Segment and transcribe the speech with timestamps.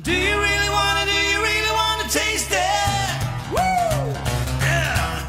[0.00, 3.18] Do you really wanna, do you really wanna taste it?
[3.50, 3.58] Woo!
[4.62, 5.26] Yeah!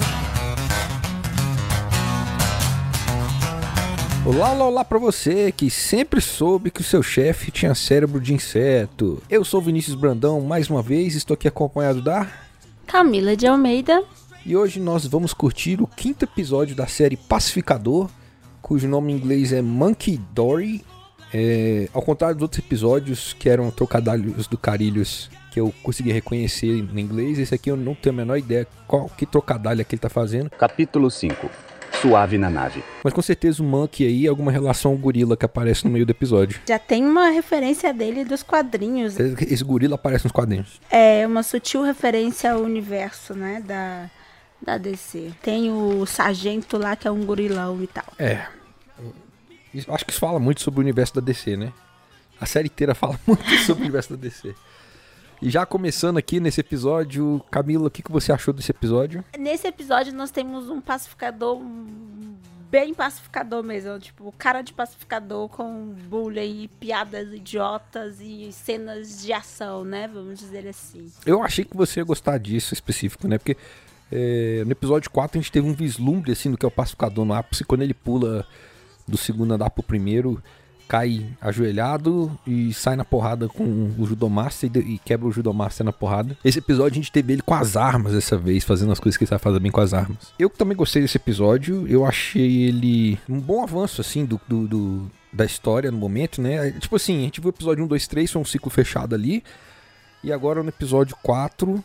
[4.27, 8.31] Olá, olá, olá pra você que sempre soube que o seu chefe tinha cérebro de
[8.31, 9.23] inseto.
[9.27, 12.27] Eu sou Vinícius Brandão, mais uma vez, estou aqui acompanhado da...
[12.85, 14.03] Camila de Almeida.
[14.45, 18.07] E hoje nós vamos curtir o quinto episódio da série Pacificador,
[18.61, 20.85] cujo nome em inglês é Monkey Dory.
[21.33, 26.67] É, ao contrário dos outros episódios que eram trocadilhos do Carilhos que eu consegui reconhecer
[26.67, 29.95] em inglês, esse aqui eu não tenho a menor ideia qual que trocadilho é que
[29.95, 30.49] ele tá fazendo.
[30.51, 31.49] Capítulo 5
[32.01, 32.83] Suave na nave.
[33.03, 36.05] Mas com certeza o Monkey aí é alguma relação ao gorila que aparece no meio
[36.05, 36.61] do episódio.
[36.67, 39.19] Já tem uma referência dele dos quadrinhos.
[39.19, 40.79] Esse gorila aparece nos quadrinhos.
[40.89, 44.09] É uma sutil referência ao universo, né, da,
[44.61, 45.31] da DC.
[45.41, 48.05] Tem o sargento lá que é um gorilão e tal.
[48.17, 48.45] É.
[49.87, 51.73] Acho que isso fala muito sobre o universo da DC, né?
[52.39, 54.55] A série inteira fala muito sobre o universo da DC.
[55.41, 59.23] E já começando aqui nesse episódio, Camila, o que, que você achou desse episódio?
[59.37, 61.61] Nesse episódio nós temos um pacificador
[62.69, 69.33] bem pacificador mesmo, tipo, cara de pacificador com bullying e piadas idiotas e cenas de
[69.33, 71.11] ação, né, vamos dizer assim.
[71.25, 73.37] Eu achei que você ia gostar disso específico, né?
[73.37, 73.57] Porque
[74.11, 77.25] é, no episódio 4 a gente teve um vislumbre assim do que é o pacificador
[77.25, 78.45] no ápice, quando ele pula
[79.09, 80.41] do segundo andar pro primeiro,
[80.87, 86.35] cai ajoelhado e sai na porrada com o Judomaster e, quebra o Judomaster na porrada.
[86.43, 89.23] Esse episódio a gente teve ele com as armas dessa vez, fazendo as coisas que
[89.23, 90.33] ele sabe fazer bem com as armas.
[90.39, 95.11] Eu também gostei desse episódio, eu achei ele um bom avanço assim do, do- do-
[95.31, 96.71] da história no momento, né?
[96.79, 99.43] Tipo assim, a gente viu o episódio 1, 2, 3, foi um ciclo fechado ali.
[100.23, 101.83] E agora no episódio 4,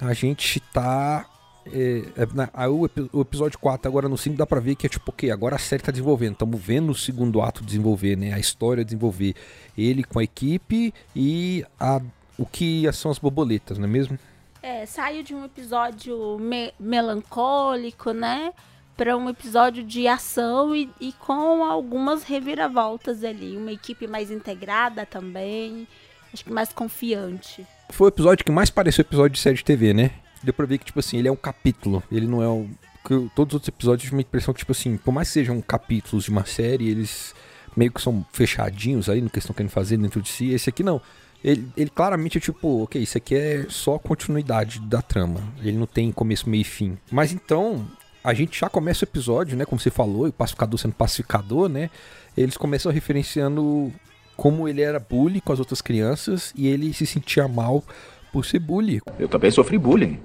[0.00, 1.26] a gente tá.
[1.72, 4.86] É, é, aí o, epi- o episódio 4, agora no 5, dá pra ver que
[4.86, 6.32] é tipo, ok, agora a série tá desenvolvendo.
[6.32, 8.32] Estamos vendo o segundo ato desenvolver, né?
[8.32, 9.34] A história desenvolver.
[9.76, 12.00] Ele com a equipe e a,
[12.38, 14.18] o que são as borboletas, não é mesmo?
[14.62, 18.52] É, saiu de um episódio me- melancólico, né?
[18.96, 23.56] Para um episódio de ação e, e com algumas reviravoltas ali.
[23.56, 25.86] Uma equipe mais integrada também.
[26.34, 27.64] Acho que mais confiante.
[27.90, 30.10] Foi o episódio que mais pareceu episódio de série de TV, né?
[30.42, 32.02] Deu pra ver que, tipo assim, ele é um capítulo.
[32.10, 32.68] Ele não é um.
[33.10, 35.34] eu- todos os outros episódios eu tive uma impressão que, tipo assim, por mais que
[35.34, 37.34] sejam capítulos de uma série, eles
[37.76, 40.50] meio que são fechadinhos aí no que estão querendo fazer dentro de si.
[40.52, 41.00] Esse aqui não.
[41.42, 45.40] Ele, ele claramente é tipo, ok, isso aqui é só continuidade da trama.
[45.62, 46.98] Ele não tem começo, meio e fim.
[47.12, 47.86] Mas então,
[48.24, 49.64] a gente já começa o episódio, né?
[49.64, 51.90] Como você falou, e o pacificador sendo pacificador, né?
[52.36, 53.92] Eles começam referenciando
[54.36, 57.84] como ele era bully com as outras crianças e ele se sentia mal
[58.32, 59.00] por ser bully.
[59.18, 60.18] Eu também sofri bullying.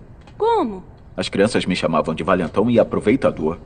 [0.44, 0.84] Como?
[1.16, 3.58] As crianças me chamavam de valentão e aproveitador.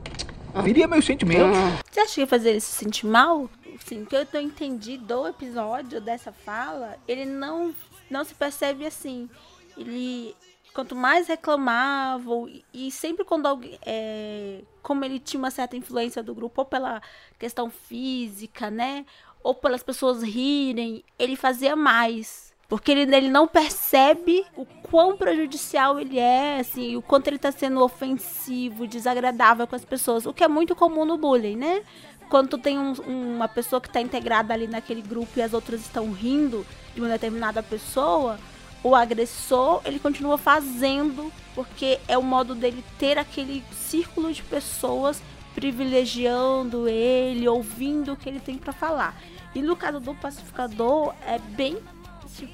[0.62, 1.58] Viria meus sentimentos.
[1.90, 3.50] Você acha que ia fazer ele se sentir mal?
[3.84, 7.74] Sim, que eu tô entendi do episódio dessa fala, ele não
[8.08, 9.28] não se percebe assim.
[9.76, 10.36] Ele
[10.72, 16.22] quanto mais reclamava e- e sempre quando alguém é, como ele tinha uma certa influência
[16.22, 17.02] do grupo ou pela
[17.40, 19.04] questão física, né,
[19.42, 22.47] ou pelas pessoas rirem, ele fazia mais.
[22.68, 27.50] Porque ele, ele não percebe o quão prejudicial ele é, assim, o quanto ele tá
[27.50, 30.26] sendo ofensivo, desagradável com as pessoas.
[30.26, 31.82] O que é muito comum no bullying, né?
[32.28, 32.92] Quando tu tem um-
[33.36, 37.08] uma pessoa que tá integrada ali naquele grupo e as outras estão rindo de uma
[37.08, 38.38] determinada pessoa,
[38.84, 45.22] o agressor, ele continua fazendo, porque é o modo dele ter aquele círculo de pessoas
[45.54, 49.16] privilegiando ele, ouvindo o que ele tem pra falar.
[49.54, 51.78] E no caso do pacificador, é bem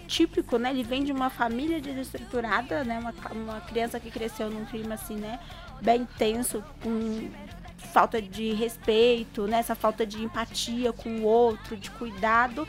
[0.07, 0.71] típico, né?
[0.71, 2.99] Ele vem de uma família desestruturada, né?
[2.99, 5.39] Uma, uma criança que cresceu num clima assim, né?
[5.81, 7.31] Bem tenso, com
[7.93, 9.59] falta de respeito, né?
[9.59, 12.67] Essa falta de empatia com o outro, de cuidado.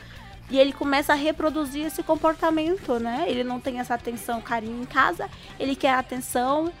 [0.48, 3.24] E ele começa a reproduzir esse comportamento, né?
[3.26, 5.28] Ele não tem essa atenção, carinho em casa,
[5.58, 6.72] ele quer atenção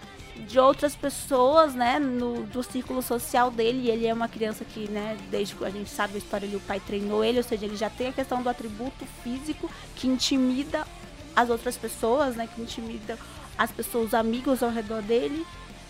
[0.48, 5.16] de outras pessoas, né, no, do círculo social dele, ele é uma criança que, né,
[5.30, 7.76] desde que a gente sabe a história, ele, o pai treinou ele, ou seja, ele
[7.76, 10.86] já tem a questão do atributo físico que intimida
[11.34, 13.18] as outras pessoas, né, que intimida
[13.56, 15.44] as pessoas, os amigos ao redor dele,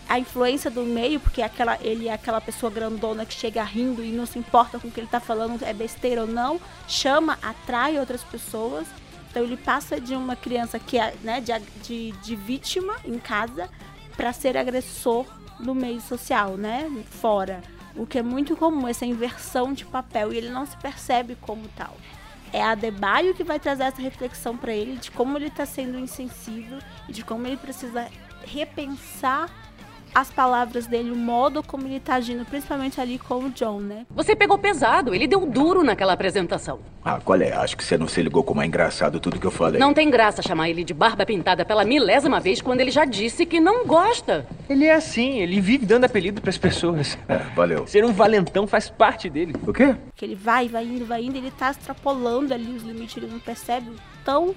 [0.09, 4.11] a influência do meio, porque aquela, ele é aquela pessoa grandona que chega rindo e
[4.11, 7.99] não se importa com o que ele tá falando, é besteira ou não, chama, atrai
[7.99, 8.87] outras pessoas.
[9.29, 11.51] Então ele passa de uma criança que é né, de,
[11.83, 13.69] de, de vítima em casa
[14.17, 15.25] para ser agressor
[15.59, 16.91] no meio social, né?
[17.09, 17.61] Fora.
[17.95, 21.67] O que é muito comum, essa inversão de papel, e ele não se percebe como
[21.69, 21.95] tal.
[22.51, 25.97] É a Adebayo que vai trazer essa reflexão para ele de como ele está sendo
[25.99, 28.07] insensível e de como ele precisa
[28.45, 29.49] repensar
[30.13, 34.05] as palavras dele, o modo como ele tá agindo, principalmente ali com o John, né?
[34.09, 36.79] Você pegou pesado, ele deu duro naquela apresentação.
[37.03, 37.53] Ah, qual é?
[37.53, 39.79] Acho que você não se ligou como é engraçado tudo que eu falei.
[39.79, 43.45] Não tem graça chamar ele de barba pintada pela milésima vez quando ele já disse
[43.45, 44.45] que não gosta.
[44.69, 47.17] Ele é assim, ele vive dando apelido pras pessoas.
[47.29, 47.85] É, valeu.
[47.87, 49.53] Ser um valentão faz parte dele.
[49.65, 49.95] O quê?
[50.15, 53.39] Que ele vai, vai indo, vai indo, ele tá extrapolando ali os limites, ele não
[53.39, 53.95] percebe o
[54.25, 54.55] tão.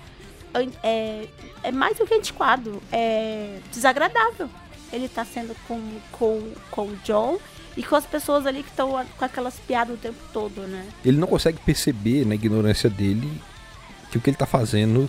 [0.82, 1.26] É,
[1.62, 4.49] é mais do que antiquado, é desagradável.
[4.93, 7.39] Ele tá sendo com, com, com o John
[7.77, 10.87] e com as pessoas ali que estão com aquelas piadas o tempo todo, né?
[11.05, 13.31] Ele não consegue perceber, na ignorância dele,
[14.11, 15.09] que o que ele tá fazendo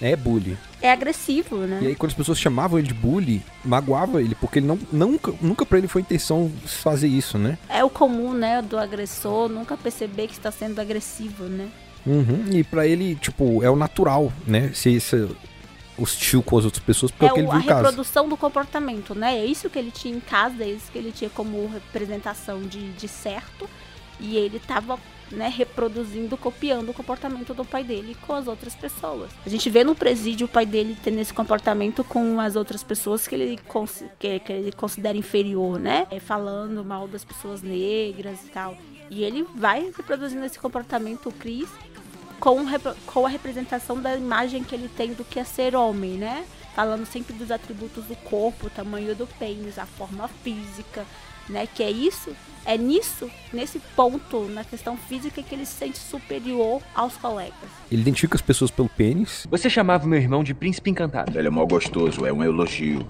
[0.00, 0.56] é bullying.
[0.82, 1.78] É agressivo, né?
[1.82, 5.32] E aí quando as pessoas chamavam ele de bully, magoava ele, porque ele não, nunca,
[5.40, 7.58] nunca pra ele foi intenção fazer isso, né?
[7.68, 11.68] É o comum, né, do agressor nunca perceber que está sendo agressivo, né?
[12.06, 12.46] Uhum.
[12.50, 14.70] E pra ele, tipo, é o natural, né?
[14.72, 15.28] Ser esse
[16.00, 17.80] hostil com as outras pessoas, porque é, é o ele a viu em casa.
[17.82, 19.38] reprodução do comportamento, né?
[19.38, 22.92] É isso que ele tinha em casa, é isso que ele tinha como representação de,
[22.92, 23.68] de certo.
[24.18, 24.98] E ele tava
[25.30, 29.30] né, reproduzindo, copiando o comportamento do pai dele com as outras pessoas.
[29.44, 33.26] A gente vê no presídio o pai dele tendo esse comportamento com as outras pessoas
[33.26, 33.58] que ele,
[34.18, 36.06] que, que ele considera inferior, né?
[36.10, 38.76] É, falando mal das pessoas negras e tal.
[39.10, 41.68] E ele vai reproduzindo esse comportamento, o Chris,
[42.40, 42.56] com,
[43.06, 46.44] com a representação da imagem que ele tem do que é ser homem, né?
[46.74, 51.04] Falando sempre dos atributos do corpo, o tamanho do pênis, a forma física,
[51.48, 51.68] né?
[51.72, 52.34] Que é isso,
[52.64, 57.54] é nisso, nesse ponto, na questão física, que ele se sente superior aos colegas.
[57.92, 59.46] Ele identifica as pessoas pelo pênis.
[59.50, 61.38] Você chamava meu irmão de príncipe encantado.
[61.38, 63.06] Ele é mal gostoso, é um elogio.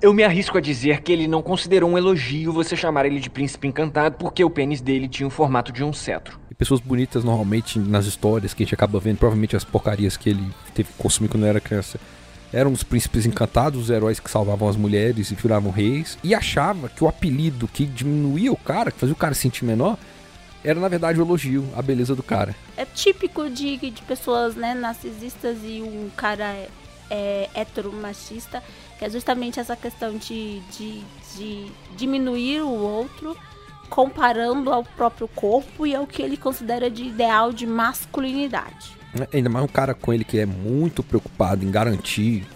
[0.00, 3.28] Eu me arrisco a dizer que ele não considerou um elogio você chamar ele de
[3.28, 6.38] príncipe encantado porque o pênis dele tinha o formato de um cetro.
[6.48, 10.30] E pessoas bonitas, normalmente, nas histórias que a gente acaba vendo, provavelmente as porcarias que
[10.30, 11.98] ele teve que consumir quando era criança,
[12.52, 16.16] eram os príncipes encantados, os heróis que salvavam as mulheres e viravam reis.
[16.22, 19.64] E achava que o apelido que diminuía o cara, que fazia o cara se sentir
[19.64, 19.98] menor,
[20.62, 22.54] era na verdade o elogio, a beleza do cara.
[22.76, 26.68] É típico de, de pessoas né, narcisistas e um cara é,
[27.10, 28.62] é, heteromachista,
[28.98, 31.02] que é justamente essa questão de, de,
[31.36, 31.66] de
[31.96, 33.36] diminuir o outro,
[33.88, 38.96] comparando ao próprio corpo e ao que ele considera de ideal de masculinidade.
[39.32, 42.46] Ainda mais um cara com ele que é muito preocupado em garantir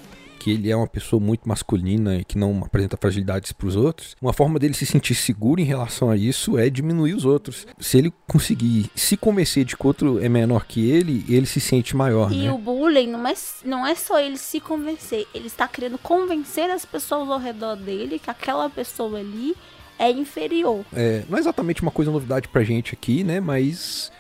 [0.43, 4.17] que ele é uma pessoa muito masculina e que não apresenta fragilidades para os outros,
[4.21, 7.65] uma forma dele se sentir seguro em relação a isso é diminuir os outros.
[7.79, 11.94] Se ele conseguir se convencer de que outro é menor que ele, ele se sente
[11.94, 12.33] maior.
[12.33, 12.53] E né?
[12.53, 13.35] o bullying não é,
[13.65, 18.19] não é só ele se convencer, ele está querendo convencer as pessoas ao redor dele
[18.19, 19.55] que aquela pessoa ali
[19.97, 20.85] é inferior.
[20.93, 23.39] É, não é exatamente uma coisa novidade pra gente aqui, né?
[23.39, 24.11] Mas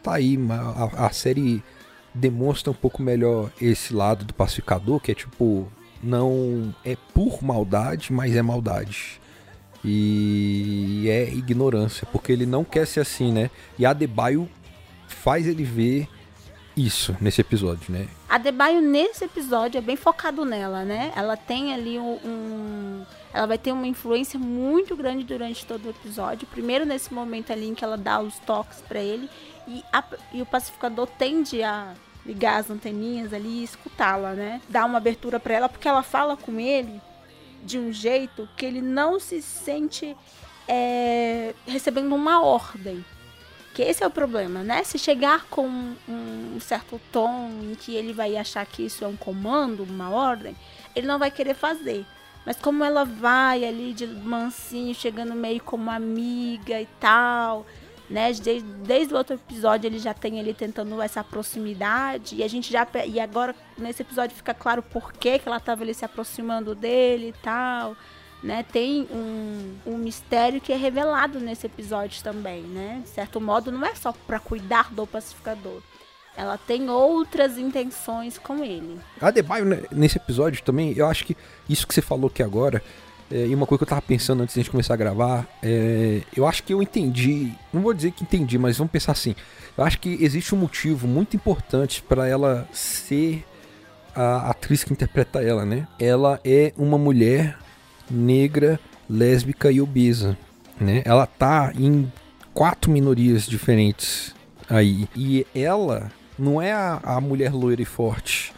[0.00, 1.62] tá aí, a, a série
[2.14, 5.70] demonstra um pouco melhor esse lado do pacificador, que é tipo,
[6.02, 9.20] não é por maldade, mas é maldade.
[9.84, 13.50] E é ignorância, porque ele não quer ser assim, né?
[13.78, 14.48] E a Debaio
[15.08, 16.08] faz ele ver
[16.76, 18.08] isso nesse episódio, né?
[18.28, 21.12] A Debaio nesse episódio é bem focado nela, né?
[21.14, 25.90] Ela tem ali um, um, ela vai ter uma influência muito grande durante todo o
[25.90, 26.46] episódio.
[26.46, 29.28] Primeiro nesse momento ali em que ela dá os toques para ele
[29.78, 34.60] e, a, e o pacificador tende a ligar as anteninhas ali e escutá-la, né?
[34.68, 37.00] Dar uma abertura para ela porque ela fala com ele
[37.64, 40.16] de um jeito que ele não se sente
[40.68, 43.04] é, recebendo uma ordem.
[43.74, 44.84] Que esse é o problema, né?
[44.84, 45.66] Se chegar com
[46.06, 50.54] um certo tom em que ele vai achar que isso é um comando, uma ordem,
[50.94, 52.04] ele não vai querer fazer.
[52.44, 57.64] Mas como ela vai ali de mansinho, chegando meio como amiga e tal,
[58.12, 58.30] né?
[58.32, 62.70] Desde, desde o outro episódio ele já tem ele tentando essa proximidade e a gente
[62.70, 66.74] já e agora nesse episódio fica claro por que, que ela estava ali se aproximando
[66.74, 67.96] dele e tal,
[68.42, 68.62] né?
[68.70, 73.00] Tem um, um mistério que é revelado nesse episódio também, né?
[73.02, 75.80] De certo modo não é só para cuidar do pacificador.
[76.36, 78.98] Ela tem outras intenções com ele.
[79.20, 81.36] A Debaio, né, nesse episódio também, eu acho que
[81.68, 82.82] isso que você falou aqui agora
[83.32, 85.48] é, e uma coisa que eu tava pensando antes de a gente começar a gravar,
[85.62, 89.34] é, eu acho que eu entendi, não vou dizer que entendi, mas vamos pensar assim.
[89.76, 93.42] Eu acho que existe um motivo muito importante para ela ser
[94.14, 95.88] a atriz que interpreta ela, né?
[95.98, 97.56] Ela é uma mulher
[98.10, 100.36] negra, lésbica e obesa,
[100.78, 101.00] né?
[101.06, 102.12] Ela tá em
[102.52, 104.34] quatro minorias diferentes
[104.68, 105.08] aí.
[105.16, 108.52] E ela não é a, a mulher loira e forte,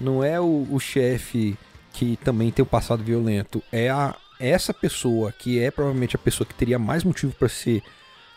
[0.00, 1.54] não é o, o chefe
[1.96, 6.46] que também tem um passado violento é a essa pessoa que é provavelmente a pessoa
[6.46, 7.82] que teria mais motivo para ser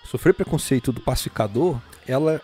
[0.05, 2.41] sofrer preconceito do pacificador, ela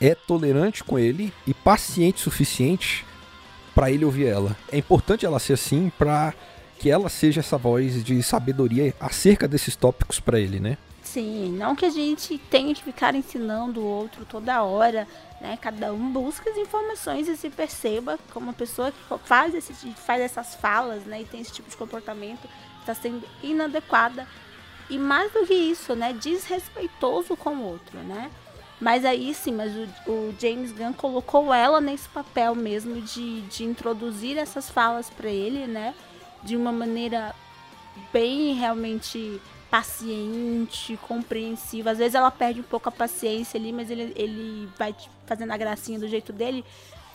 [0.00, 3.04] é tolerante com ele e paciente o suficiente
[3.74, 4.56] para ele ouvir ela.
[4.70, 6.32] É importante ela ser assim para
[6.78, 10.78] que ela seja essa voz de sabedoria acerca desses tópicos pra ele, né?
[11.12, 15.06] Sim, não que a gente tenha que ficar ensinando o outro toda hora,
[15.42, 15.58] né?
[15.60, 20.22] Cada um busca as informações e se perceba como uma pessoa que faz, esse, faz
[20.22, 21.20] essas falas, né?
[21.20, 22.48] E tem esse tipo de comportamento,
[22.80, 24.26] está sendo inadequada.
[24.88, 26.14] E mais do que isso, né?
[26.14, 28.30] Desrespeitoso com o outro, né?
[28.80, 33.64] Mas aí sim, mas o, o James Gunn colocou ela nesse papel mesmo de, de
[33.64, 35.94] introduzir essas falas para ele, né?
[36.42, 37.34] De uma maneira
[38.10, 39.38] bem realmente
[39.72, 41.92] paciente, compreensiva.
[41.92, 45.56] Às vezes ela perde um pouco a paciência ali, mas ele, ele vai fazendo a
[45.56, 46.62] gracinha do jeito dele,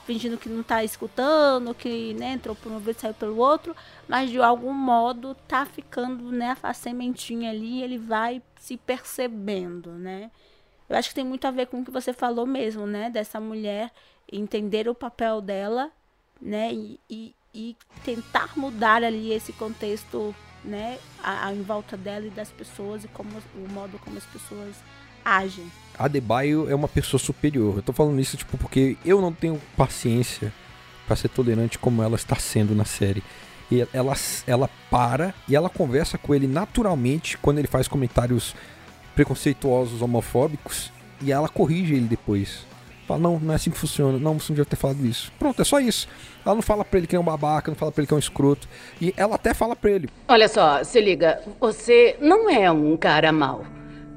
[0.07, 3.75] fingindo que não tá escutando, que né, entrou por um ouvido e saiu pelo outro,
[4.07, 10.31] mas de algum modo tá ficando né, a sementinha ali, ele vai se percebendo, né?
[10.89, 13.11] Eu acho que tem muito a ver com o que você falou mesmo, né?
[13.11, 13.91] Dessa mulher
[14.31, 15.91] entender o papel dela,
[16.41, 16.73] né?
[16.73, 20.33] E, e, e tentar mudar ali esse contexto,
[20.67, 20.97] né?
[21.23, 24.75] A, a, em volta dela e das pessoas e como o modo como as pessoas
[25.23, 25.65] agem.
[25.97, 27.77] A Debaio é uma pessoa superior.
[27.77, 30.53] Eu tô falando isso tipo porque eu não tenho paciência
[31.07, 33.23] para ser tolerante como ela está sendo na série.
[33.71, 34.13] E ela,
[34.45, 38.55] ela para e ela conversa com ele naturalmente quando ele faz comentários
[39.15, 42.65] preconceituosos, homofóbicos, e ela corrige ele depois.
[43.07, 45.31] Fala, não, não é assim que funciona, não, você não devia ter falado isso.
[45.39, 46.09] Pronto, é só isso.
[46.45, 48.17] Ela não fala pra ele que é um babaca, não fala pra ele que é
[48.17, 48.67] um escroto.
[49.01, 50.09] E ela até fala pra ele.
[50.27, 53.63] Olha só, se liga, você não é um cara mau.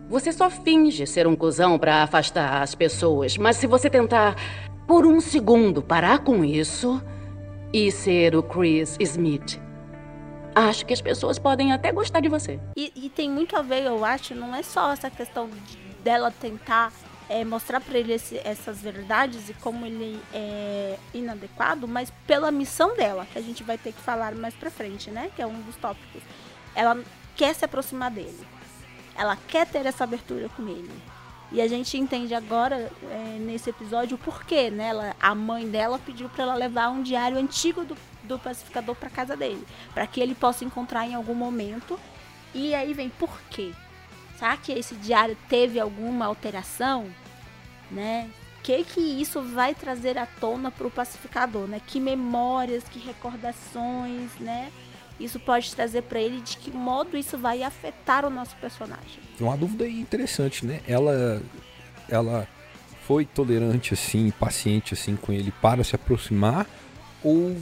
[0.09, 4.35] Você só finge ser um cuzão para afastar as pessoas, mas se você tentar
[4.89, 7.01] por um segundo parar com isso
[7.73, 9.61] e ser o Chris Smith,
[10.53, 12.59] acho que as pessoas podem até gostar de você.
[12.77, 16.33] E, e tem muito a ver, eu acho, não é só essa questão de, dela
[16.33, 16.93] tentar
[17.31, 22.95] é, mostrar para ele esse, essas verdades e como ele é inadequado, mas pela missão
[22.97, 25.31] dela, que a gente vai ter que falar mais pra frente, né?
[25.35, 26.23] Que é um dos tópicos.
[26.75, 27.03] Ela
[27.37, 28.47] quer se aproximar dele.
[29.17, 30.91] Ela quer ter essa abertura com ele.
[31.53, 34.89] E a gente entende agora, é, nesse episódio, o porquê, né?
[34.89, 39.11] Ela, a mãe dela pediu para ela levar um diário antigo do do pacificador para
[39.11, 41.99] casa dele, para que ele possa encontrar em algum momento.
[42.55, 43.73] E aí vem por quê?
[44.41, 47.07] Será que esse diário teve alguma alteração,
[47.91, 48.31] né?
[48.63, 51.79] Que que isso vai trazer à tona para o pacificador, né?
[51.87, 54.73] Que memórias, que recordações, né?
[55.21, 59.21] Isso pode trazer para ele de que modo isso vai afetar o nosso personagem.
[59.39, 60.81] Uma dúvida interessante, né?
[60.89, 61.43] Ela
[62.09, 62.49] ela
[63.07, 66.67] foi tolerante assim, paciente assim com ele para se aproximar
[67.23, 67.55] ou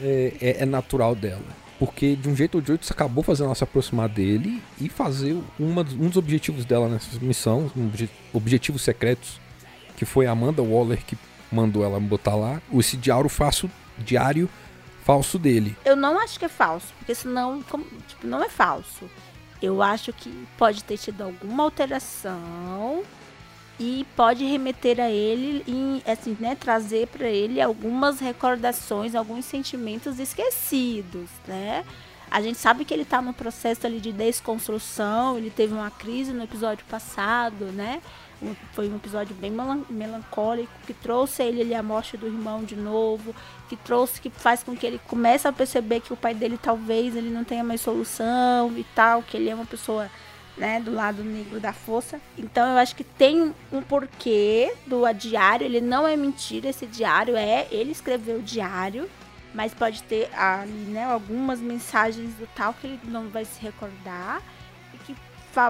[0.00, 1.61] é, é, é, natural dela.
[1.82, 4.88] Porque de um jeito ou de outro você acabou fazendo ela se aproximar dele e
[4.88, 9.40] fazer uma, um dos objetivos dela nessa missão, um obje, objetivos secretos,
[9.96, 11.18] que foi a Amanda Waller que
[11.50, 14.48] mandou ela botar lá, esse diário falso, diário
[15.02, 15.76] falso dele.
[15.84, 19.10] Eu não acho que é falso, porque senão tipo, não é falso.
[19.60, 23.02] Eu acho que pode ter tido alguma alteração
[23.82, 30.20] e pode remeter a ele e assim, né, trazer para ele algumas recordações, alguns sentimentos
[30.20, 31.84] esquecidos, né?
[32.30, 36.32] A gente sabe que ele está no processo ali de desconstrução, ele teve uma crise
[36.32, 38.00] no episódio passado, né?
[38.72, 39.52] foi um episódio bem
[39.88, 43.34] melancólico que trouxe ele, ele a morte do irmão de novo,
[43.68, 47.14] que trouxe que faz com que ele comece a perceber que o pai dele talvez
[47.14, 50.10] ele não tenha mais solução e tal, que ele é uma pessoa
[50.56, 52.20] né, do lado negro da força.
[52.36, 57.36] Então eu acho que tem um porquê do diário, ele não é mentira, esse diário
[57.36, 59.08] é, ele escreveu o diário,
[59.54, 64.42] mas pode ter ali, né, algumas mensagens do tal que ele não vai se recordar
[64.94, 65.16] e que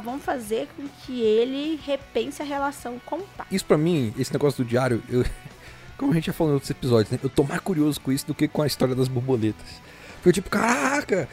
[0.03, 3.47] vão fazer com que ele repense a relação com o pai.
[3.51, 5.25] Isso para mim, esse negócio do diário, eu,
[5.99, 8.27] como a gente já falou em outros episódios, né, eu tô mais curioso com isso
[8.27, 9.81] do que com a história das borboletas.
[10.23, 11.29] Foi tipo, caraca,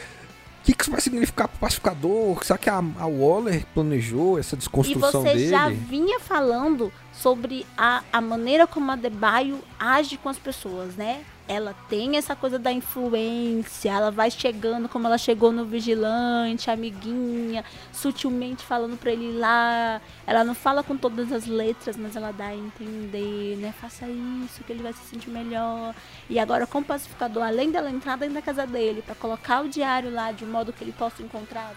[0.62, 2.44] o que, que isso vai significar para o pacificador?
[2.44, 5.46] Será que a, a, Waller planejou essa desconstrução dele?
[5.46, 5.50] E você dele?
[5.50, 11.24] já vinha falando sobre a, a maneira como a Debaio age com as pessoas, né?
[11.50, 17.65] Ela tem essa coisa da influência, ela vai chegando como ela chegou no vigilante, amiguinha,
[17.91, 20.00] sutilmente falando para ele lá.
[20.27, 23.74] Ela não fala com todas as letras, mas ela dá a entender, né?
[23.82, 25.96] Faça isso que ele vai se sentir melhor.
[26.29, 29.68] E agora com o pacificador, além dela entrar dentro da casa dele para colocar o
[29.68, 31.74] diário lá de modo que ele possa encontrar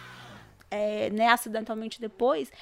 [0.71, 2.53] é, né, acidentalmente depois,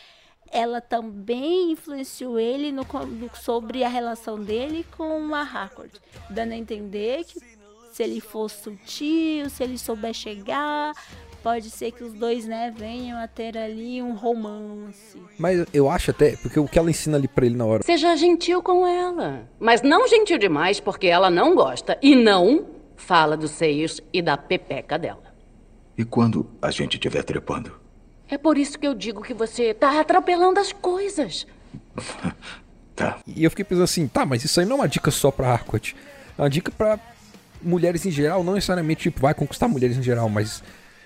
[0.50, 2.86] ela também influenciou ele no,
[3.34, 5.92] sobre a relação dele com a Harcourt,
[6.28, 7.40] dando a entender que
[7.92, 10.92] se ele for sutil, se ele souber chegar,
[11.42, 15.20] pode ser que os dois, né, venham a ter ali um romance.
[15.38, 17.82] Mas eu acho até, porque o que ela ensina ali pra ele na hora.
[17.82, 19.48] Seja gentil com ela.
[19.58, 21.98] Mas não gentil demais, porque ela não gosta.
[22.02, 22.66] E não
[22.96, 25.34] fala dos seios e da pepeca dela.
[25.96, 27.79] E quando a gente estiver trepando?
[28.30, 31.46] É por isso que eu digo que você tá atropelando as coisas.
[33.00, 33.18] Tá.
[33.26, 35.50] E eu fiquei pensando assim, tá, mas isso aí não é uma dica só pra
[35.50, 35.94] Harcourt.
[36.36, 36.98] É uma dica pra
[37.62, 40.62] mulheres em geral, não necessariamente tipo, vai conquistar mulheres em geral, mas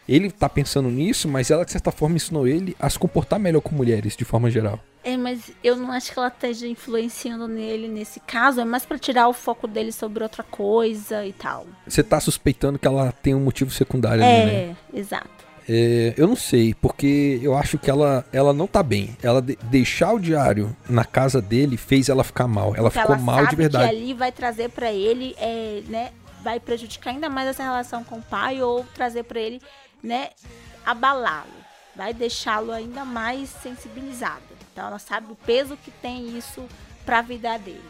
[0.08, 3.60] ele tá pensando nisso, mas ela de certa forma ensinou ele a se comportar melhor
[3.60, 4.80] com mulheres de forma geral.
[5.04, 8.60] É, mas eu não acho que ela esteja influenciando nele nesse caso.
[8.60, 11.66] É mais pra tirar o foco dele sobre outra coisa e tal.
[11.86, 14.52] Você tá suspeitando que ela tem um motivo secundário ali, né?
[14.54, 15.43] É, exato.
[15.68, 19.16] É, eu não sei, porque eu acho que ela, ela não tá bem.
[19.22, 22.74] Ela de- deixar o diário na casa dele fez ela ficar mal.
[22.76, 23.88] Ela Porque ficou ela mal sabe de verdade.
[23.90, 26.10] que ali vai trazer pra ele, é, né,
[26.42, 29.60] vai prejudicar ainda mais essa relação com o pai ou trazer pra ele,
[30.02, 30.28] né,
[30.84, 31.48] abalá-lo,
[31.96, 34.42] vai deixá-lo ainda mais sensibilizado.
[34.72, 36.62] Então ela sabe o peso que tem isso
[37.06, 37.80] pra vida dele.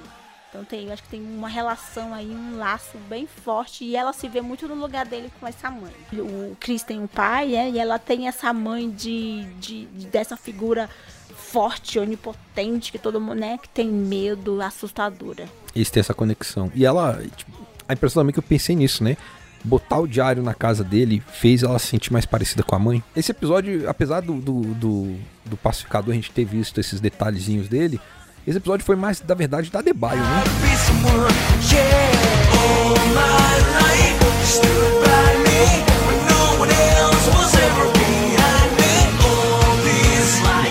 [0.54, 4.12] Então tem, eu acho que tem uma relação aí, um laço bem forte e ela
[4.12, 5.90] se vê muito no lugar dele com essa mãe.
[6.12, 10.36] O Chris tem um pai, é, e ela tem essa mãe de, de- de- dessa
[10.36, 10.88] figura
[11.34, 15.48] forte, onipotente, que todo mundo, né, que tem medo, assustadora.
[15.74, 16.70] Eles têm essa conexão.
[16.72, 17.50] E ela, tipo,
[17.88, 19.16] a impressão também que eu pensei nisso, né?
[19.64, 23.02] Botar o diário na casa dele fez ela se sentir mais parecida com a mãe.
[23.16, 28.00] Esse episódio, apesar do, do, do, do pacificador a gente ter visto esses detalhezinhos dele,
[28.46, 30.44] esse episódio foi mais, da verdade, da Debaio, né?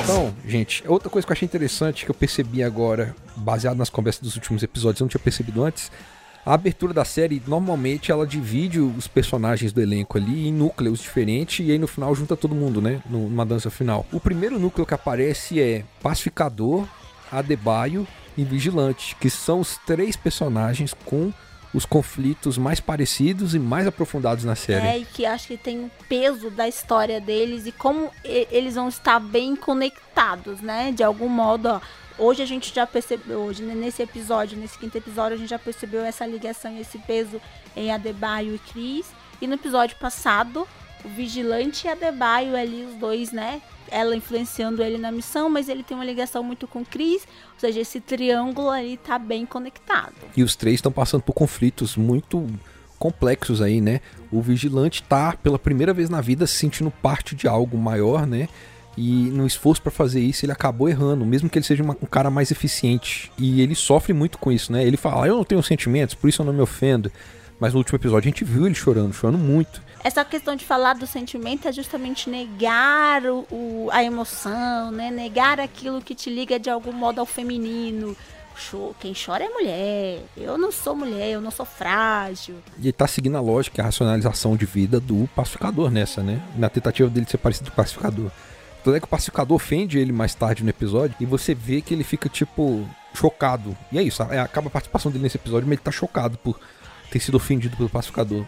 [0.04, 4.22] Então, gente, outra coisa que eu achei interessante que eu percebi agora, baseado nas conversas
[4.22, 5.92] dos últimos episódios, eu não tinha percebido antes.
[6.46, 11.66] A abertura da série, normalmente, ela divide os personagens do elenco ali em núcleos diferentes
[11.66, 13.02] e aí no final junta todo mundo, né?
[13.10, 14.06] nu- Numa dança final.
[14.12, 16.86] O primeiro núcleo que aparece é Pacificador,
[17.38, 21.32] Adebayo e Vigilante, que são os três personagens com
[21.74, 24.86] os conflitos mais parecidos e mais aprofundados na série.
[24.86, 28.88] É, e que acho que tem o peso da história deles e como eles vão
[28.88, 30.92] estar bem conectados, né?
[30.92, 31.82] De algum modo, ó.
[32.16, 35.58] Hoje a gente já percebeu, hoje, né, nesse episódio, nesse quinto episódio, a gente já
[35.58, 37.42] percebeu essa ligação e esse peso
[37.76, 39.08] em Adebayo e Cris.
[39.42, 40.68] E no episódio passado,
[41.04, 43.64] o Vigilante e Adebayo ali, os dois, né?
[43.94, 47.22] Ela influenciando ele na missão, mas ele tem uma ligação muito com Cris.
[47.54, 50.14] Ou seja, esse triângulo ali tá bem conectado.
[50.36, 52.48] E os três estão passando por conflitos muito
[52.98, 54.00] complexos aí, né?
[54.32, 58.48] O vigilante tá pela primeira vez na vida se sentindo parte de algo maior, né?
[58.98, 62.06] E no esforço pra fazer isso, ele acabou errando, mesmo que ele seja uma- um
[62.06, 63.32] cara mais eficiente.
[63.38, 64.84] E ele sofre muito com isso, né?
[64.86, 67.12] Ele fala: "Ah, "Eu não tenho sentimentos, por isso eu não me ofendo".
[67.60, 69.82] Mas no último episódio a gente viu ele chorando, chorando muito.
[70.04, 75.10] Essa questão de falar do sentimento é justamente negar o, o- a emoção, né?
[75.10, 78.16] Negar aquilo que te liga de algum modo ao feminino.
[79.00, 80.22] Quem chora é mulher.
[80.38, 82.56] Eu não sou mulher, eu não sou frágil.
[82.78, 86.40] E ele tá seguindo a lógica e a racionalização de vida do pacificador nessa, né?
[86.56, 88.30] Na tentativa dele de ser parecido com o pacificador.
[88.84, 91.94] Tanto é que o pacificador ofende ele mais tarde no episódio e você vê que
[91.94, 93.76] ele fica, tipo, chocado.
[93.92, 96.60] E é isso, é, acaba a participação dele nesse episódio, mas ele tá chocado por
[97.14, 98.44] ter sido ofendido pelo pacificador.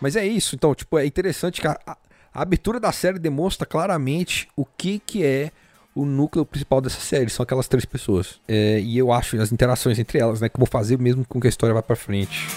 [0.00, 1.96] Mas é isso, então, tipo, é interessante que a, a-
[2.34, 5.50] abertura da série demonstra claramente o que que é
[5.94, 8.40] o núcleo principal dessa série, são aquelas três pessoas.
[8.48, 11.50] É, e eu acho as interações entre elas, né, vão fazer mesmo com que a
[11.50, 12.48] história vá pra frente.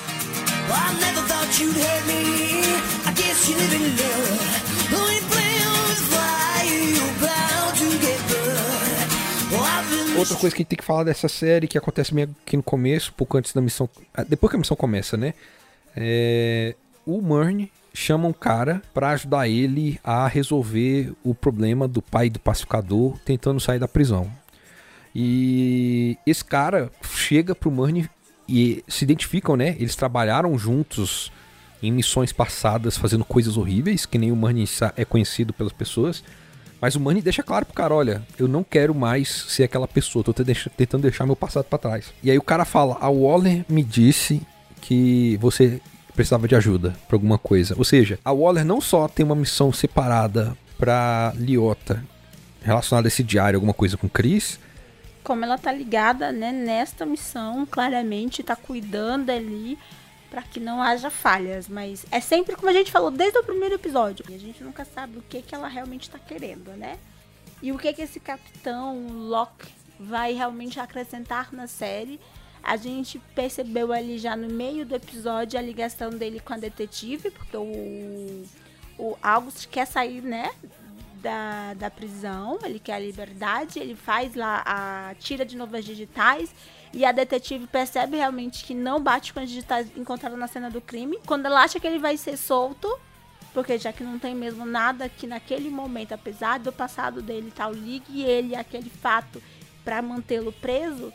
[3.48, 4.45] I
[10.18, 12.64] Outra coisa que a gente tem que falar dessa série, que acontece meio aqui no
[12.64, 13.90] começo, pouco antes da missão.
[14.14, 15.34] ah, Depois que a missão começa, né?
[15.96, 16.76] É,
[17.06, 22.40] o Murney chama um cara pra ajudar ele a resolver o problema do pai do
[22.40, 24.30] pacificador tentando sair da prisão.
[25.14, 28.10] E esse cara chega pro Murney
[28.48, 29.76] e se identificam, né?
[29.80, 31.32] Eles trabalharam juntos
[31.82, 36.24] em missões passadas fazendo coisas horríveis, que nem o Murney sa- é conhecido pelas pessoas.
[36.82, 40.24] Mas o Manny deixa claro pro cara, olha, eu não quero mais ser aquela pessoa,
[40.24, 42.14] tô tentando deixar meu passado pra trás.
[42.22, 44.42] E aí o cara fala, a Waller me disse
[44.82, 45.82] que você
[46.14, 47.76] precisava de ajuda pra alguma coisa.
[47.78, 52.04] Ou seja, a Waller não só tem uma missão separada pra Liota
[52.62, 54.60] relacionada a esse diário, alguma coisa com Chris,
[55.24, 59.76] Como ela tá ligada, né, nesta missão, claramente tá cuidando ali
[60.36, 63.76] pra que não haja falhas, mas é sempre como a gente falou desde o primeiro
[63.76, 64.26] episódio.
[64.28, 67.00] A gente nunca sabe o que que ela realmente tá querendo, né?
[67.62, 72.20] E o que que esse capitão Locke vai realmente acrescentar na série.
[72.62, 77.32] A gente percebeu ali já no meio do episódio a ligação dele com a detetive,
[77.32, 78.44] porque o,
[79.00, 80.52] o August quer sair, né,
[81.22, 86.54] da, da prisão, ele quer a liberdade, ele faz lá a tira de novas digitais
[86.94, 90.82] e a detetive percebe realmente que não bate com as digitais encontradas na cena do
[90.82, 91.20] crime.
[91.26, 92.88] Quando ela acha que ele vai ser solto,
[93.56, 97.72] Porque já que não tem mesmo nada que naquele momento, apesar do passado dele tal,
[97.72, 99.42] ligue ele aquele fato
[99.82, 101.14] para mantê-lo preso,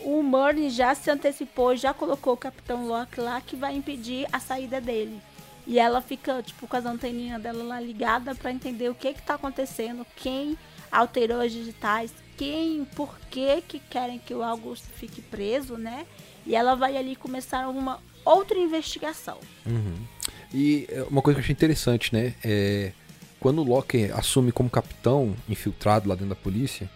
[0.00, 4.40] o Murney já se antecipou, já colocou o Capitão Locke lá que vai impedir a
[4.40, 5.22] saída dele.
[5.68, 9.22] E ela fica, tipo, com as anteninhas dela lá ligada para entender o que que
[9.22, 10.58] tá acontecendo, quem
[10.90, 16.06] alterou as digitais, quem, por que que querem que o Augusto fique preso, né?
[16.46, 19.38] E ela vai ali começar uma outra investigação.
[20.52, 22.34] E é, uma coisa que eu achei interessante, né?
[22.44, 22.92] É,
[23.40, 26.90] quando o Locke assume como capitão, infiltrado lá dentro da polícia,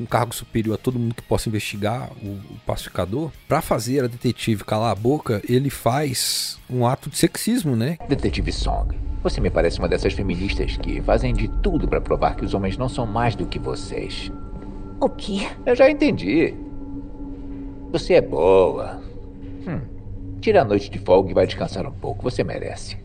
[0.00, 4.08] um cargo superior a todo mundo que possa investigar o, o pacificador, pra fazer a
[4.08, 7.98] detetive calar a boca, ele faz um ato de sexismo, né?
[8.08, 12.44] Detetive Song, você me parece uma dessas feministas que fazem de tudo pra provar que
[12.44, 14.32] os homens não são mais do que vocês.
[15.02, 15.48] O quê?
[15.66, 16.54] Eu já entendi.
[17.90, 19.02] Você é boa.
[19.66, 19.80] Hum.
[20.40, 22.22] Tira a noite de folga e vai descansar um pouco.
[22.22, 22.96] Você merece.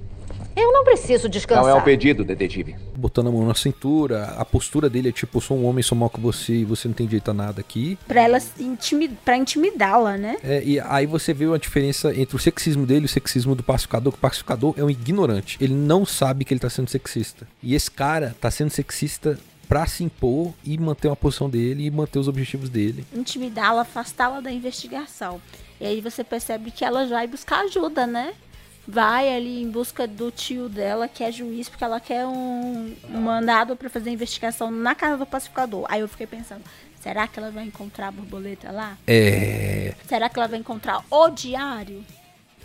[0.55, 1.63] Eu não preciso descansar.
[1.63, 2.75] Não é um pedido, detetive.
[2.95, 5.97] Botando a mão na cintura, a postura dele é tipo, eu sou um homem, sou
[5.97, 7.97] mal que você e você não tem direito a nada aqui.
[8.07, 10.37] Pra ela se intimi pra intimidá-la, né?
[10.43, 13.63] É, e aí você vê a diferença entre o sexismo dele e o sexismo do
[13.63, 15.57] pacificador, que o pacificador é um ignorante.
[15.59, 17.47] Ele não sabe que ele tá sendo sexista.
[17.63, 21.91] E esse cara tá sendo sexista pra se impor e manter uma posição dele e
[21.91, 23.05] manter os objetivos dele.
[23.13, 25.41] Intimidá-la, afastá-la da investigação.
[25.79, 28.33] E aí você percebe que ela vai buscar ajuda, né?
[28.87, 33.19] Vai ali em busca do tio dela, que é juiz, porque ela quer um, um
[33.19, 35.85] mandado pra fazer a investigação na casa do pacificador.
[35.89, 36.63] Aí eu fiquei pensando,
[37.01, 38.97] será que ela vai encontrar a borboleta lá?
[39.05, 39.93] É.
[40.07, 42.03] Será que ela vai encontrar o diário?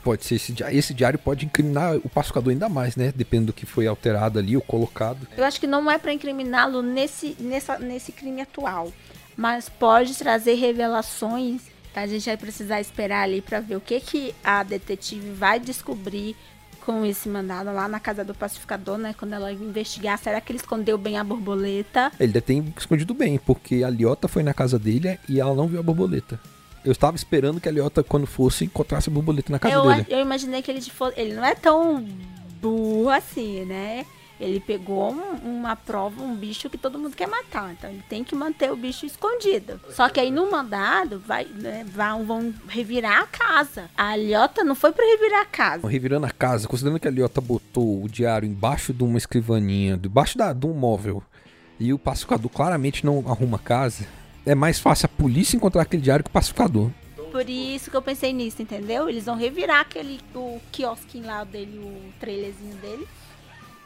[0.03, 0.77] Pode ser esse diário.
[0.77, 3.12] Esse diário pode incriminar o pacificador ainda mais, né?
[3.15, 5.27] Dependendo do que foi alterado ali ou colocado.
[5.37, 8.93] Eu acho que não é pra incriminá-lo nesse, nessa, nesse crime atual,
[9.37, 11.62] mas pode trazer revelações.
[11.93, 15.61] que A gente vai precisar esperar ali pra ver o que, que a detetive vai
[15.61, 16.37] descobrir
[16.85, 19.15] com esse mandado lá na casa do pacificador, né?
[19.17, 22.11] Quando ela investigar, será que ele escondeu bem a borboleta?
[22.19, 25.69] Ele deve ter escondido bem, porque a Liota foi na casa dele e ela não
[25.69, 26.41] viu a borboleta.
[26.85, 30.07] Eu estava esperando que a Liota, quando fosse, encontrasse a borboleta na casa Eu, dele.
[30.09, 31.18] eu imaginei que ele fosse.
[31.21, 32.05] Ele não é tão
[32.61, 34.05] burro assim, né?
[34.40, 37.71] Ele pegou um- uma prova, um bicho que todo mundo quer matar.
[37.73, 39.79] Então ele tem que manter o bicho escondido.
[39.90, 43.88] Só que aí no mandado vai, né, vão, vão revirar a casa.
[43.97, 45.87] A Alhota não foi pra revirar a casa.
[45.87, 50.37] Revirando a casa, considerando que a Liota botou o diário embaixo de uma escrivaninha, debaixo
[50.37, 51.23] da, de um móvel,
[51.79, 54.05] e o pacificador claramente não arruma a casa,
[54.44, 56.90] é mais fácil a polícia encontrar aquele diário que o pacificador.
[57.31, 59.09] Por isso que eu pensei nisso, entendeu?
[59.09, 63.09] Eles vão revirar aquele o quiosquinho lá dele, o trailerzinho dele.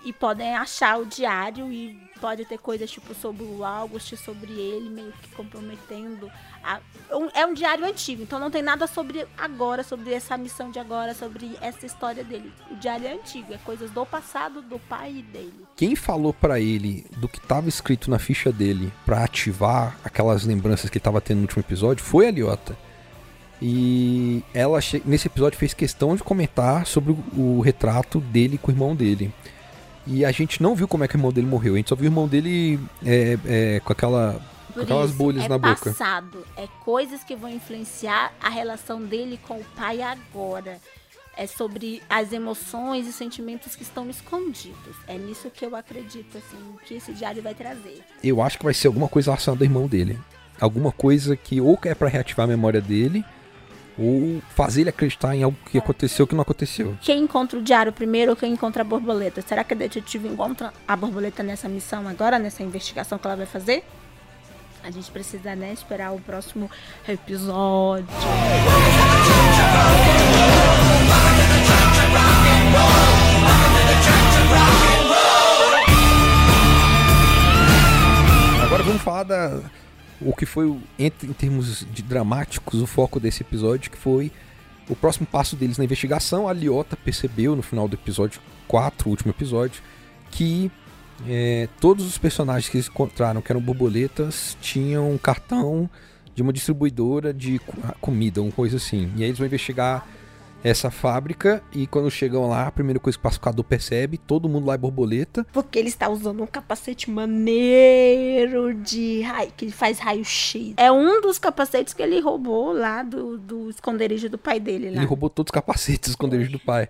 [0.07, 4.89] E podem achar o diário e pode ter coisas tipo sobre o August, sobre ele,
[4.89, 6.31] meio que comprometendo.
[6.63, 6.81] a-
[7.35, 11.13] é um diário antigo, então não tem nada sobre agora, sobre essa missão de agora,
[11.15, 12.53] sobre essa história dele.
[12.71, 15.65] O diário é antigo, é coisas do passado do pai dele.
[15.77, 20.89] Quem falou pra ele do que estava escrito na ficha dele pra ativar aquelas lembranças
[20.91, 22.77] que ele tava tendo no último episódio foi a Liota.
[23.61, 28.95] E ela nesse episódio fez questão de comentar sobre o retrato dele com o irmão
[28.95, 29.33] dele.
[30.07, 31.75] E a gente não viu como é que o irmão dele morreu.
[31.75, 34.41] A gente só viu o irmão dele é, é, com aquela
[34.73, 35.91] com aquelas isso, bolhas é na boca.
[35.91, 40.79] passado, é coisas que vão influenciar a relação dele com o pai agora.
[41.39, 44.97] É sobre as emoções e sentimentos que estão escondidos.
[45.07, 48.03] É nisso que eu acredito, assim, que esse diário vai trazer.
[48.25, 50.19] Eu acho que vai ser alguma coisa relacionada ao irmão dele.
[50.59, 53.23] Alguma coisa que ou é pra reativar a memória dele,
[53.99, 56.97] ou fazer ele acreditar em algo que aconteceu que não aconteceu.
[57.01, 59.43] Quem encontra o diário primeiro ou quem encontra a borboleta?
[59.43, 63.47] Será que a detetive encontra a borboleta nessa missão agora, nessa investigação que ela vai
[63.47, 63.85] fazer?
[64.85, 66.71] A gente precisa, né, esperar o próximo
[67.09, 68.07] episódio.
[78.63, 79.61] Agora vamos falar da
[80.21, 84.31] o que foi entre, em termos de dramáticos o foco desse episódio, que foi
[84.89, 86.49] o próximo passo deles na investigação.
[86.49, 89.83] A Liota percebeu no final do episódio 4, o último episódio,
[90.31, 90.71] que
[91.27, 95.89] é, todos os personagens que eles encontraram, que eram borboletas, tinham um cartão
[96.35, 99.11] de uma distribuidora de co- comida, uma coisa assim.
[99.17, 100.07] E aí eles vão investigar
[100.63, 104.67] essa fábrica e quando chegam lá, a primeira coisa que o pacificador percebe, todo mundo
[104.67, 105.47] lá é borboleta.
[105.53, 110.75] Porque ele está usando um capacete maneiro de raio, que faz raio-x.
[110.77, 114.97] É um dos capacetes que ele roubou lá do, do esconderijo do pai dele lá.
[114.97, 116.89] Ele roubou todos os capacetes esconderijos do pai.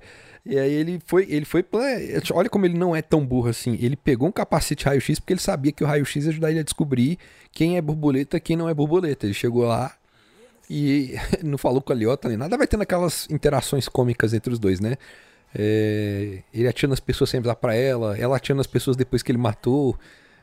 [0.48, 1.64] E aí ele foi, ele foi,
[2.33, 3.76] olha como ele não é tão burro assim.
[3.81, 6.62] Ele pegou um capacete raio-x porque ele sabia que o raio-x ia ajudar ele a
[6.62, 7.18] descobrir
[7.50, 9.26] quem é borboleta e quem não é borboleta.
[9.26, 9.92] Ele chegou lá
[10.68, 12.57] e não falou com a Liota nem nada.
[12.57, 14.96] Vai tendo aquelas interações cômicas entre os dois, né?
[15.55, 19.31] É, ele atira nas pessoas sem avisar pra ela, ela atira nas pessoas depois que
[19.31, 19.98] ele matou.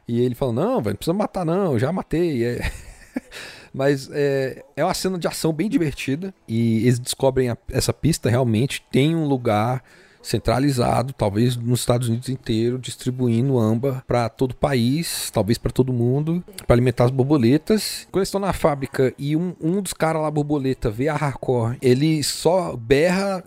[0.07, 2.43] E ele fala: Não, velho, não precisa matar, não, já matei.
[2.45, 2.71] É...
[3.73, 6.33] Mas é, é uma cena de ação bem divertida.
[6.47, 9.83] E eles descobrem a- essa pista realmente tem um lugar
[10.23, 15.93] centralizado, talvez nos Estados Unidos inteiro, distribuindo âmbar para todo o país, talvez para todo
[15.93, 18.07] mundo, para alimentar as borboletas.
[18.12, 21.77] Quando eles estão na fábrica e um, um dos caras lá, borboleta, vê a Hardcore,
[21.81, 23.43] ele só berra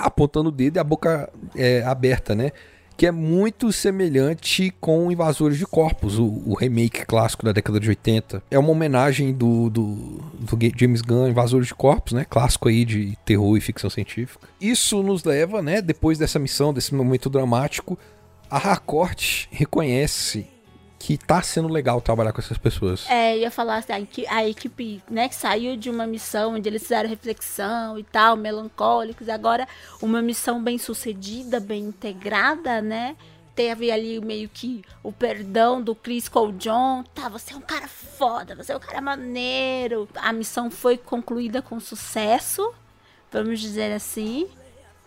[0.00, 2.52] apontando o dedo e a boca é, aberta, né?
[2.98, 7.88] Que é muito semelhante com Invasores de Corpos, o, o remake clássico da década de
[7.88, 8.42] 80.
[8.50, 12.26] É uma homenagem do, do, do James Gunn, Invasores de Corpos, né?
[12.28, 14.48] Clássico aí de terror e ficção científica.
[14.60, 15.80] Isso nos leva, né?
[15.80, 17.96] Depois dessa missão, desse momento dramático,
[18.50, 20.48] a Harcourt reconhece
[20.98, 23.06] que tá sendo legal trabalhar com essas pessoas.
[23.08, 26.54] É, eu ia falar assim, a equi- a equipe, né, que saiu de uma missão
[26.54, 29.66] onde eles fizeram reflexão e tal, melancólicos, agora
[30.02, 33.16] uma missão bem sucedida, bem integrada, né?
[33.54, 37.02] Teve ali meio que o perdão do Chris Cole John.
[37.14, 40.08] Tá, você é um cara foda, você é um cara maneiro.
[40.16, 42.72] A missão foi concluída com sucesso,
[43.32, 44.48] vamos dizer assim.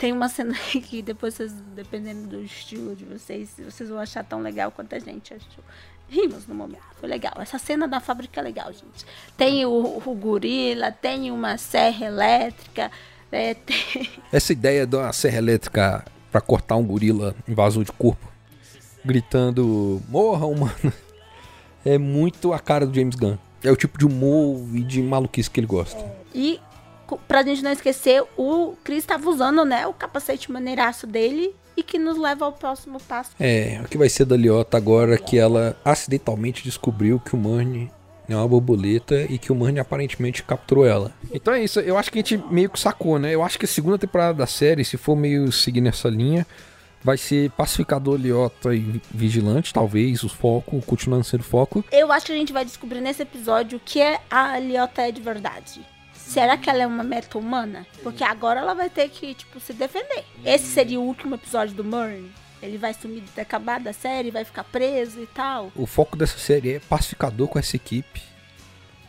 [0.01, 0.55] Tem uma cena
[0.89, 4.99] que depois vocês, dependendo do estilo de vocês, vocês vão achar tão legal quanto a
[4.99, 5.63] gente achou.
[6.09, 7.33] Rimos no momento, foi legal.
[7.37, 9.05] Essa cena da fábrica é legal, gente.
[9.37, 12.91] Tem o, o gorila, tem uma serra elétrica,
[13.31, 14.09] é, tem...
[14.31, 18.27] Essa ideia de uma serra elétrica pra cortar um gorila invasor de corpo,
[19.05, 20.91] gritando morra humano,
[21.85, 23.37] é muito a cara do James Gunn.
[23.63, 26.03] É o tipo de humor e de maluquice que ele gosta.
[26.33, 26.59] E
[27.17, 31.97] pra gente não esquecer, o Chris estava usando, né, o capacete maneiraço dele e que
[31.97, 33.31] nos leva ao próximo passo.
[33.39, 37.89] É, o que vai ser da Liota agora que ela acidentalmente descobriu que o Marnie
[38.29, 41.11] é uma borboleta e que o Marnie aparentemente capturou ela.
[41.33, 43.33] Então é isso, eu acho que a gente meio que sacou, né?
[43.33, 46.45] Eu acho que a segunda temporada da série, se for meio seguir nessa linha,
[47.03, 51.83] vai ser pacificador, Liota e vigilante, talvez, o foco, continuando sendo foco.
[51.91, 55.11] Eu acho que a gente vai descobrir nesse episódio o que é a Liota é
[55.11, 55.81] de verdade.
[56.31, 57.85] Será que ela é uma meta-humana?
[58.01, 60.23] Porque agora ela vai ter que, tipo, se defender.
[60.45, 62.31] Esse seria o último episódio do Murray.
[62.63, 65.73] Ele vai sumir de ter acabado a série, vai ficar preso e tal.
[65.75, 68.21] O foco dessa série é pacificador com essa equipe.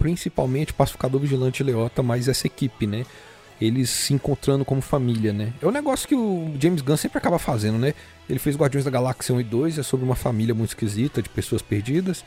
[0.01, 3.07] Principalmente pacificador, vigilante Leota, mas essa equipe, né?
[3.61, 5.53] Eles se encontrando como família, né?
[5.63, 7.95] É um negócio que o James Gunn sempre acaba fazendo, né?
[8.29, 11.29] Ele fez Guardiões da Galáxia 1 e 2, é sobre uma família muito esquisita de
[11.29, 12.25] pessoas perdidas.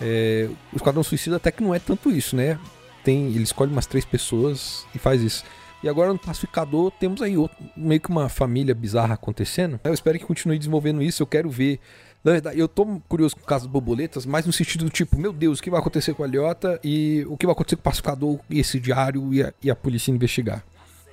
[0.00, 2.58] É, o Esquadrão Suicida até que não é tanto isso, né?
[3.04, 5.44] Tem, ele escolhe umas três pessoas e faz isso.
[5.82, 9.80] E agora no Pacificador temos aí outro- meio que uma família bizarra acontecendo.
[9.82, 11.22] Eu espero que continue desenvolvendo isso.
[11.22, 11.80] Eu quero ver.
[12.22, 15.16] Na verdade, eu tô curioso com o caso das borboletas, mas no sentido do tipo,
[15.18, 17.80] meu Deus, o que vai acontecer com a Liota e o que vai acontecer com
[17.80, 20.62] o Pacificador e esse diário e a, e a polícia investigar.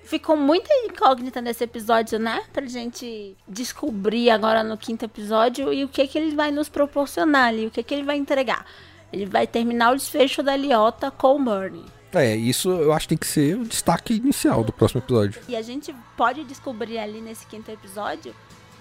[0.03, 2.41] Ficou muita incógnita nesse episódio, né?
[2.51, 7.47] Pra gente descobrir agora no quinto episódio e o que que ele vai nos proporcionar
[7.47, 8.65] ali, o que que ele vai entregar.
[9.11, 11.85] Ele vai terminar o desfecho da Liota com o Murney.
[12.13, 15.41] É, isso eu acho que tem que ser o destaque inicial do próximo episódio.
[15.47, 18.33] E a gente pode descobrir ali nesse quinto episódio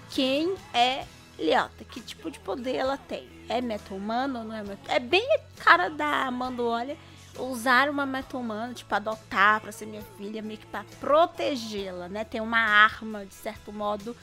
[0.09, 1.05] quem é
[1.37, 3.27] Liota, que tipo de poder ela tem.
[3.49, 6.97] É meta-humano ou não é meta É bem a cara da Amanda Waller
[7.39, 12.23] usar uma meta-humana, tipo, adotar pra ser minha filha, meio que pra protegê-la, né?
[12.23, 14.15] Tem uma arma, de certo modo,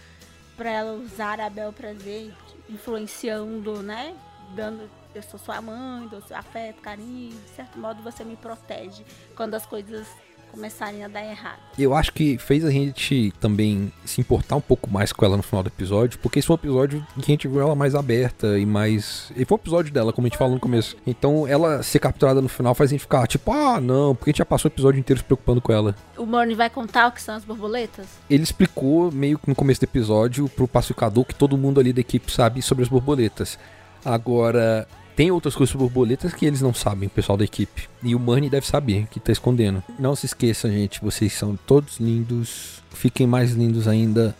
[0.56, 2.34] pra ela usar a bel prazer,
[2.68, 4.14] influenciando, né?
[4.54, 9.04] Dando, eu sou sua mãe, dou seu afeto, carinho, de certo modo você me protege
[9.34, 10.06] quando as coisas
[10.54, 11.58] começarem a dar errado.
[11.76, 15.42] Eu acho que fez a gente também se importar um pouco mais com ela no
[15.42, 17.94] final do episódio, porque esse foi um episódio em que a gente viu ela mais
[17.96, 19.32] aberta e mais.
[19.36, 20.96] E foi um episódio dela, como a gente falou no começo.
[21.04, 24.32] Então ela ser capturada no final faz a gente ficar tipo, ah, não, porque a
[24.32, 25.96] gente já passou o episódio inteiro se preocupando com ela.
[26.16, 28.06] O Morny vai contar o que são as borboletas?
[28.30, 32.00] Ele explicou meio que no começo do episódio pro pacificador que todo mundo ali da
[32.00, 33.58] equipe sabe sobre as borboletas.
[34.04, 37.88] Agora, tem outras coisas sobre borboletas que eles não sabem, o pessoal da equipe.
[38.02, 39.82] E o Manny deve saber, que tá escondendo.
[39.98, 42.82] Não se esqueça, gente, vocês são todos lindos.
[42.90, 44.34] Fiquem mais lindos ainda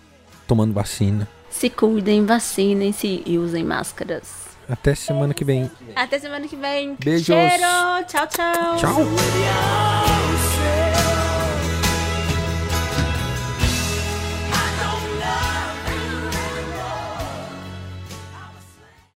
[0.46, 1.28] tomando vacina.
[1.50, 4.44] Se cuidem, vacinem-se e usem máscaras.
[4.68, 5.70] Até semana que vem.
[5.94, 6.96] Até semana que vem.
[6.98, 7.26] Beijos.
[7.26, 8.04] Cheiro.
[8.08, 8.76] Tchau, tchau.
[8.76, 10.53] Tchau.